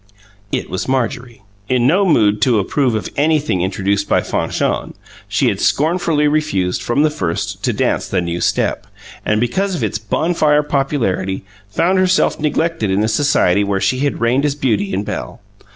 It 0.51 0.67
was 0.67 0.87
Marjorie. 0.87 1.43
In 1.69 1.85
no 1.85 2.07
mood 2.07 2.41
to 2.41 2.57
approve 2.57 2.95
of 2.95 3.09
anything 3.17 3.61
introduced 3.61 4.09
by 4.09 4.21
Fanchon, 4.21 4.95
she 5.27 5.47
had 5.49 5.61
scornfully 5.61 6.27
refused, 6.27 6.81
from 6.81 7.03
the 7.03 7.11
first, 7.11 7.63
to 7.65 7.71
dance 7.71 8.07
the 8.07 8.19
new 8.19 8.41
"step," 8.41 8.87
and, 9.23 9.39
because 9.39 9.75
of 9.75 9.83
its 9.83 9.99
bonfire 9.99 10.63
popularity, 10.63 11.43
found 11.69 11.99
herself 11.99 12.39
neglected 12.39 12.89
in 12.89 13.03
a 13.03 13.07
society 13.07 13.63
where 13.63 13.79
she 13.79 13.99
had 13.99 14.19
reigned 14.19 14.43
as 14.43 14.55
beauty 14.55 14.91
and 14.91 15.05
belle. 15.05 15.39